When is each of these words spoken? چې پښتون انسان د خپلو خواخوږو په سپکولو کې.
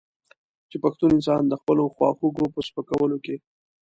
چې 0.69 0.77
پښتون 0.83 1.09
انسان 1.13 1.41
د 1.47 1.53
خپلو 1.61 1.83
خواخوږو 1.95 2.45
په 2.53 2.59
سپکولو 2.67 3.17
کې. 3.25 3.35